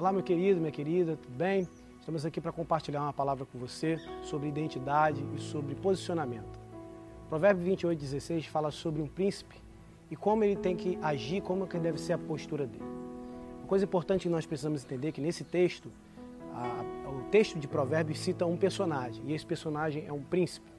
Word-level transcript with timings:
Olá, 0.00 0.10
meu 0.10 0.22
querido, 0.22 0.58
minha 0.58 0.72
querida, 0.72 1.14
tudo 1.14 1.36
bem? 1.36 1.68
Estamos 1.98 2.24
aqui 2.24 2.40
para 2.40 2.50
compartilhar 2.50 3.02
uma 3.02 3.12
palavra 3.12 3.44
com 3.44 3.58
você 3.58 3.98
sobre 4.22 4.48
identidade 4.48 5.22
e 5.36 5.38
sobre 5.38 5.74
posicionamento. 5.74 6.58
Provérbio 7.28 7.62
28, 7.64 8.00
16 8.00 8.46
fala 8.46 8.70
sobre 8.70 9.02
um 9.02 9.06
príncipe 9.06 9.56
e 10.10 10.16
como 10.16 10.42
ele 10.42 10.56
tem 10.56 10.74
que 10.74 10.98
agir, 11.02 11.42
como 11.42 11.66
que 11.66 11.78
deve 11.78 12.00
ser 12.00 12.14
a 12.14 12.18
postura 12.18 12.66
dele. 12.66 12.82
Uma 13.58 13.66
coisa 13.68 13.84
importante 13.84 14.22
que 14.22 14.30
nós 14.30 14.46
precisamos 14.46 14.82
entender 14.82 15.08
é 15.08 15.12
que 15.12 15.20
nesse 15.20 15.44
texto, 15.44 15.92
a, 16.54 17.10
o 17.10 17.24
texto 17.30 17.58
de 17.58 17.68
Provérbios 17.68 18.20
cita 18.20 18.46
um 18.46 18.56
personagem 18.56 19.22
e 19.26 19.34
esse 19.34 19.44
personagem 19.44 20.06
é 20.06 20.12
um 20.14 20.22
príncipe. 20.22 20.72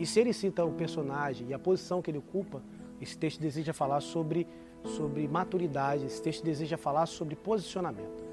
E 0.00 0.04
se 0.04 0.18
ele 0.18 0.32
cita 0.32 0.64
o 0.64 0.72
personagem 0.72 1.46
e 1.46 1.54
a 1.54 1.60
posição 1.60 2.02
que 2.02 2.10
ele 2.10 2.18
ocupa, 2.18 2.60
esse 3.00 3.16
texto 3.16 3.40
deseja 3.40 3.72
falar 3.72 4.00
sobre, 4.00 4.48
sobre 4.82 5.28
maturidade, 5.28 6.06
esse 6.06 6.20
texto 6.20 6.42
deseja 6.42 6.76
falar 6.76 7.06
sobre 7.06 7.36
posicionamento. 7.36 8.26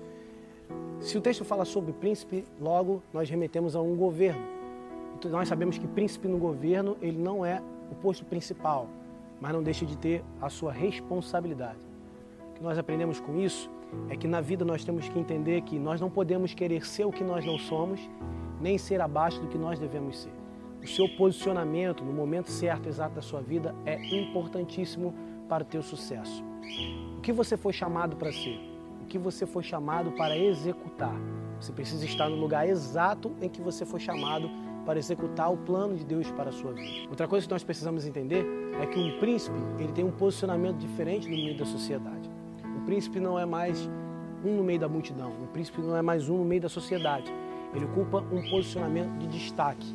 Se 1.05 1.19
o 1.19 1.21
texto 1.21 1.45
fala 1.45 1.65
sobre 1.65 1.93
príncipe, 1.93 2.43
logo 2.59 3.03
nós 3.13 3.29
remetemos 3.29 3.75
a 3.75 3.79
um 3.79 3.95
governo. 3.95 4.41
Então, 5.15 5.29
nós 5.29 5.47
sabemos 5.47 5.77
que 5.77 5.85
príncipe 5.85 6.27
no 6.27 6.39
governo, 6.39 6.97
ele 6.99 7.19
não 7.19 7.45
é 7.45 7.61
o 7.91 7.95
posto 7.95 8.25
principal, 8.25 8.87
mas 9.39 9.53
não 9.53 9.61
deixa 9.61 9.85
de 9.85 9.95
ter 9.95 10.23
a 10.41 10.49
sua 10.49 10.71
responsabilidade. 10.71 11.77
O 12.49 12.53
que 12.55 12.63
nós 12.63 12.79
aprendemos 12.79 13.19
com 13.19 13.39
isso 13.39 13.69
é 14.09 14.17
que 14.17 14.27
na 14.27 14.41
vida 14.41 14.65
nós 14.65 14.83
temos 14.83 15.07
que 15.07 15.19
entender 15.19 15.61
que 15.61 15.77
nós 15.77 16.01
não 16.01 16.09
podemos 16.09 16.55
querer 16.55 16.83
ser 16.83 17.05
o 17.05 17.11
que 17.11 17.23
nós 17.23 17.45
não 17.45 17.59
somos, 17.59 17.99
nem 18.59 18.75
ser 18.75 18.99
abaixo 18.99 19.39
do 19.39 19.47
que 19.47 19.59
nós 19.59 19.77
devemos 19.77 20.23
ser. 20.23 20.33
O 20.81 20.87
seu 20.87 21.07
posicionamento 21.07 22.03
no 22.03 22.13
momento 22.13 22.49
certo, 22.49 22.89
exato 22.89 23.13
da 23.13 23.21
sua 23.21 23.41
vida 23.41 23.75
é 23.85 24.03
importantíssimo 24.07 25.13
para 25.47 25.61
o 25.61 25.67
teu 25.67 25.83
sucesso. 25.83 26.43
O 27.15 27.21
que 27.21 27.31
você 27.31 27.55
foi 27.55 27.73
chamado 27.73 28.15
para 28.15 28.31
ser? 28.31 28.74
O 29.05 29.07
que 29.07 29.19
você 29.19 29.45
foi 29.45 29.61
chamado 29.61 30.11
para 30.13 30.35
executar? 30.35 31.15
Você 31.61 31.71
precisa 31.71 32.03
estar 32.03 32.27
no 32.27 32.37
lugar 32.37 32.67
exato 32.67 33.31
em 33.39 33.47
que 33.47 33.62
você 33.62 33.85
foi 33.85 33.99
chamado 33.99 34.49
para 34.84 34.97
executar 34.97 35.53
o 35.53 35.57
plano 35.57 35.95
de 35.95 36.03
Deus 36.03 36.31
para 36.31 36.49
a 36.49 36.51
sua 36.51 36.73
vida. 36.73 37.07
Outra 37.07 37.27
coisa 37.27 37.45
que 37.45 37.53
nós 37.53 37.63
precisamos 37.63 38.07
entender 38.07 38.43
é 38.81 38.85
que 38.87 38.99
um 38.99 39.20
príncipe 39.20 39.55
ele 39.77 39.91
tem 39.91 40.03
um 40.03 40.09
posicionamento 40.09 40.77
diferente 40.77 41.29
no 41.29 41.35
meio 41.35 41.55
da 41.55 41.65
sociedade. 41.65 42.27
O 42.77 42.84
príncipe 42.84 43.20
não 43.20 43.37
é 43.37 43.45
mais 43.45 43.87
um 44.43 44.55
no 44.57 44.63
meio 44.63 44.79
da 44.79 44.89
multidão, 44.89 45.31
o 45.43 45.47
príncipe 45.53 45.81
não 45.81 45.95
é 45.95 46.01
mais 46.01 46.27
um 46.27 46.40
no 46.40 46.45
meio 46.45 46.62
da 46.62 46.69
sociedade. 46.69 47.31
Ele 47.75 47.85
ocupa 47.85 48.25
um 48.31 48.49
posicionamento 48.49 49.19
de 49.19 49.27
destaque. 49.27 49.85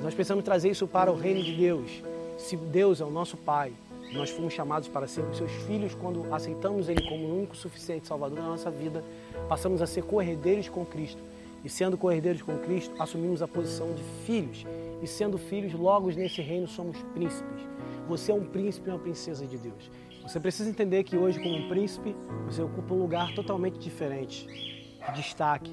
Nós 0.00 0.14
precisamos 0.14 0.44
trazer 0.44 0.70
isso 0.70 0.86
para 0.86 1.10
o 1.10 1.16
reino 1.16 1.42
de 1.42 1.52
Deus. 1.52 1.90
Se 2.38 2.56
Deus 2.56 3.00
é 3.00 3.04
o 3.04 3.10
nosso 3.10 3.36
Pai, 3.36 3.72
nós 4.12 4.30
fomos 4.30 4.52
chamados 4.52 4.88
para 4.88 5.06
sermos 5.06 5.36
seus 5.36 5.50
filhos 5.66 5.94
quando 5.94 6.32
aceitamos 6.32 6.88
Ele 6.88 7.08
como 7.08 7.24
o 7.24 7.38
único 7.38 7.56
suficiente 7.56 8.06
Salvador 8.06 8.38
da 8.38 8.44
nossa 8.44 8.70
vida, 8.70 9.04
passamos 9.48 9.82
a 9.82 9.86
ser 9.86 10.04
corredeiros 10.04 10.68
com 10.68 10.84
Cristo. 10.84 11.22
E 11.64 11.68
sendo 11.68 11.96
corredeiros 11.96 12.42
com 12.42 12.58
Cristo, 12.58 12.94
assumimos 12.98 13.40
a 13.42 13.48
posição 13.48 13.94
de 13.94 14.02
filhos. 14.26 14.66
E 15.02 15.06
sendo 15.06 15.38
filhos, 15.38 15.72
logo 15.72 16.10
nesse 16.10 16.42
reino 16.42 16.68
somos 16.68 17.02
príncipes. 17.14 17.62
Você 18.06 18.30
é 18.30 18.34
um 18.34 18.44
príncipe 18.44 18.88
e 18.88 18.92
uma 18.92 18.98
princesa 18.98 19.46
de 19.46 19.56
Deus. 19.56 19.90
Você 20.22 20.38
precisa 20.38 20.68
entender 20.68 21.04
que 21.04 21.16
hoje, 21.16 21.38
como 21.42 21.54
um 21.56 21.68
príncipe, 21.68 22.14
você 22.46 22.62
ocupa 22.62 22.94
um 22.94 22.98
lugar 22.98 23.34
totalmente 23.34 23.78
diferente 23.78 24.46
de 24.46 25.12
destaque, 25.14 25.70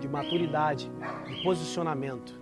de 0.00 0.08
maturidade, 0.08 0.90
de 1.26 1.42
posicionamento. 1.42 2.34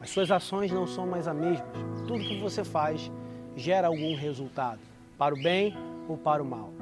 As 0.00 0.10
suas 0.10 0.30
ações 0.30 0.70
não 0.70 0.86
são 0.86 1.06
mais 1.06 1.26
as 1.26 1.34
mesmas. 1.34 1.68
Tudo 2.06 2.20
que 2.20 2.40
você 2.40 2.64
faz 2.64 3.10
gera 3.56 3.88
algum 3.88 4.14
resultado, 4.14 4.78
para 5.18 5.34
o 5.34 5.42
bem 5.42 5.74
ou 6.08 6.16
para 6.16 6.42
o 6.42 6.46
mal. 6.46 6.72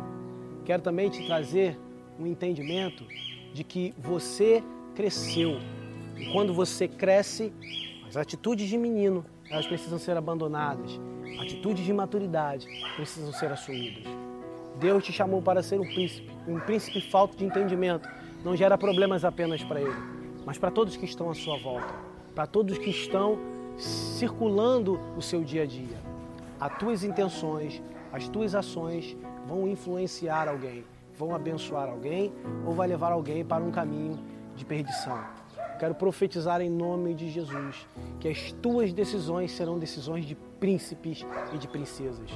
Quero 0.64 0.82
também 0.82 1.08
te 1.08 1.24
trazer 1.26 1.78
um 2.18 2.26
entendimento 2.26 3.04
de 3.52 3.62
que 3.62 3.94
você 3.98 4.62
cresceu. 4.94 5.58
E 6.16 6.30
quando 6.32 6.52
você 6.52 6.88
cresce, 6.88 7.52
as 8.06 8.16
atitudes 8.16 8.68
de 8.68 8.76
menino, 8.76 9.24
elas 9.48 9.66
precisam 9.66 9.98
ser 9.98 10.16
abandonadas. 10.16 11.00
Atitudes 11.40 11.84
de 11.84 11.92
maturidade 11.92 12.66
precisam 12.96 13.32
ser 13.32 13.50
assumidas. 13.52 14.04
Deus 14.78 15.04
te 15.04 15.12
chamou 15.12 15.40
para 15.40 15.62
ser 15.62 15.80
um 15.80 15.86
príncipe. 15.86 16.30
Um 16.46 16.60
príncipe 16.60 17.00
falto 17.00 17.36
de 17.36 17.44
entendimento 17.44 18.08
não 18.44 18.56
gera 18.56 18.76
problemas 18.76 19.24
apenas 19.24 19.62
para 19.62 19.80
ele, 19.80 19.94
mas 20.44 20.58
para 20.58 20.70
todos 20.70 20.96
que 20.96 21.04
estão 21.04 21.30
à 21.30 21.34
sua 21.34 21.56
volta 21.58 22.14
para 22.34 22.46
todos 22.46 22.76
que 22.78 22.90
estão 22.90 23.38
circulando 23.78 25.00
o 25.16 25.22
seu 25.22 25.42
dia 25.42 25.62
a 25.62 25.66
dia. 25.66 26.13
As 26.64 26.78
tuas 26.78 27.04
intenções, 27.04 27.82
as 28.10 28.26
tuas 28.26 28.54
ações 28.54 29.14
vão 29.46 29.68
influenciar 29.68 30.48
alguém, 30.48 30.82
vão 31.14 31.34
abençoar 31.34 31.90
alguém 31.90 32.32
ou 32.64 32.72
vai 32.72 32.88
levar 32.88 33.12
alguém 33.12 33.44
para 33.44 33.62
um 33.62 33.70
caminho 33.70 34.18
de 34.56 34.64
perdição. 34.64 35.22
Quero 35.78 35.94
profetizar 35.94 36.62
em 36.62 36.70
nome 36.70 37.12
de 37.12 37.28
Jesus 37.28 37.86
que 38.18 38.28
as 38.28 38.50
tuas 38.62 38.94
decisões 38.94 39.52
serão 39.52 39.78
decisões 39.78 40.24
de 40.24 40.34
príncipes 40.34 41.26
e 41.52 41.58
de 41.58 41.68
princesas. 41.68 42.30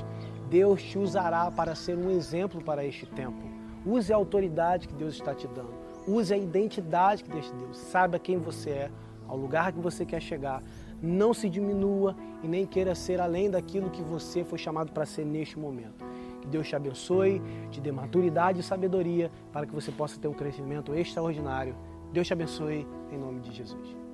Deus 0.50 0.82
te 0.82 0.98
usará 0.98 1.50
para 1.50 1.74
ser 1.74 1.96
um 1.96 2.10
exemplo 2.10 2.62
para 2.62 2.84
este 2.84 3.06
tempo. 3.06 3.40
Use 3.86 4.12
a 4.12 4.16
autoridade 4.16 4.88
que 4.88 4.94
Deus 4.94 5.14
está 5.14 5.34
te 5.34 5.48
dando. 5.48 5.72
Use 6.06 6.34
a 6.34 6.36
identidade 6.36 7.24
que 7.24 7.30
Deus 7.30 7.46
te 7.46 7.54
deu. 7.54 7.72
Saiba 7.72 8.18
quem 8.18 8.36
você 8.36 8.68
é 8.68 8.90
ao 9.26 9.38
lugar 9.38 9.72
que 9.72 9.80
você 9.80 10.04
quer 10.04 10.20
chegar. 10.20 10.62
Não 11.00 11.32
se 11.32 11.48
diminua 11.48 12.16
e 12.42 12.48
nem 12.48 12.66
queira 12.66 12.94
ser 12.94 13.20
além 13.20 13.50
daquilo 13.50 13.90
que 13.90 14.02
você 14.02 14.44
foi 14.44 14.58
chamado 14.58 14.92
para 14.92 15.06
ser 15.06 15.24
neste 15.24 15.58
momento. 15.58 16.04
Que 16.40 16.48
Deus 16.48 16.68
te 16.68 16.74
abençoe, 16.74 17.42
te 17.70 17.80
dê 17.80 17.92
maturidade 17.92 18.60
e 18.60 18.62
sabedoria 18.62 19.30
para 19.52 19.66
que 19.66 19.74
você 19.74 19.92
possa 19.92 20.18
ter 20.18 20.28
um 20.28 20.34
crescimento 20.34 20.94
extraordinário. 20.94 21.76
Deus 22.12 22.26
te 22.26 22.32
abençoe 22.32 22.86
em 23.12 23.18
nome 23.18 23.40
de 23.40 23.52
Jesus. 23.52 24.07